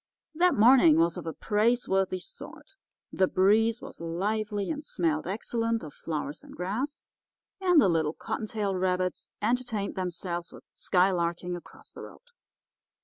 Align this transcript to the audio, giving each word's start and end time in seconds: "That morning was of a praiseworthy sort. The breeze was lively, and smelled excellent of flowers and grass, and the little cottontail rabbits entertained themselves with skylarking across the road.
"That 0.33 0.55
morning 0.55 0.97
was 0.97 1.15
of 1.15 1.27
a 1.27 1.33
praiseworthy 1.33 2.17
sort. 2.17 2.71
The 3.13 3.27
breeze 3.27 3.83
was 3.83 4.01
lively, 4.01 4.71
and 4.71 4.83
smelled 4.83 5.27
excellent 5.27 5.83
of 5.83 5.93
flowers 5.93 6.41
and 6.43 6.55
grass, 6.55 7.05
and 7.59 7.79
the 7.79 7.87
little 7.87 8.13
cottontail 8.13 8.75
rabbits 8.75 9.27
entertained 9.43 9.93
themselves 9.93 10.51
with 10.51 10.63
skylarking 10.73 11.55
across 11.55 11.91
the 11.91 12.01
road. 12.01 12.25